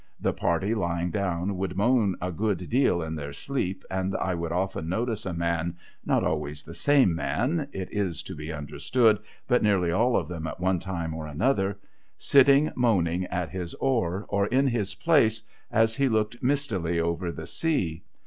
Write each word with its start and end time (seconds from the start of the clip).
The 0.19 0.33
party 0.33 0.73
lying 0.73 1.11
down 1.11 1.57
would 1.59 1.77
moan 1.77 2.15
a 2.19 2.31
good 2.31 2.71
deal 2.71 3.03
in 3.03 3.13
their 3.13 3.31
sleep, 3.33 3.83
and 3.91 4.17
I 4.17 4.33
would 4.33 4.51
often 4.51 4.89
notice 4.89 5.27
a 5.27 5.31
man— 5.33 5.77
not 6.07 6.23
always 6.23 6.63
the 6.63 6.73
same 6.73 7.13
man, 7.13 7.67
it 7.71 7.87
is 7.93 8.23
to 8.23 8.33
be 8.35 8.51
understood, 8.51 9.19
but 9.47 9.61
nearly 9.61 9.91
all 9.91 10.17
of 10.17 10.27
them 10.27 10.47
at 10.47 10.59
one 10.59 10.79
time 10.79 11.13
or 11.13 11.27
other— 11.27 11.77
sitting 12.31 12.71
moaning 12.75 13.25
at 13.25 13.51
his 13.51 13.75
oar, 13.75 14.25
or 14.27 14.47
in 14.47 14.65
his 14.65 14.95
place, 14.95 15.43
as 15.69 15.95
he 15.95 16.09
looked 16.09 16.41
mistily 16.41 16.99
over 16.99 17.31
the 17.31 17.45
sea. 17.45 18.01